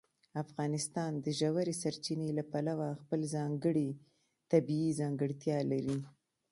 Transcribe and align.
افغانستان 0.43 1.11
د 1.25 1.27
ژورې 1.39 1.73
سرچینې 1.81 2.29
له 2.37 2.43
پلوه 2.51 2.87
خپله 3.01 3.25
ځانګړې 3.35 3.89
طبیعي 4.51 4.91
ځانګړتیا 4.99 5.57
لري. 5.71 5.97